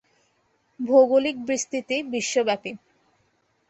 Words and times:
ভৌগোলিক 0.79 1.35
বিস্তৃতি 1.47 1.97
বিশ্বব্যাপী। 2.11 2.71